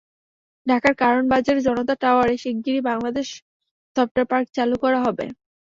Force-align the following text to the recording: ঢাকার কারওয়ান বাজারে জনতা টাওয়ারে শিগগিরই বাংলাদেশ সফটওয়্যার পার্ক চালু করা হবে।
ঢাকার 0.67 0.93
কারওয়ান 1.01 1.25
বাজারে 1.33 1.59
জনতা 1.67 1.93
টাওয়ারে 2.01 2.35
শিগগিরই 2.43 2.81
বাংলাদেশ 2.89 3.27
সফটওয়্যার 3.95 4.29
পার্ক 4.31 4.47
চালু 4.57 4.75
করা 4.83 4.99
হবে। 5.05 5.25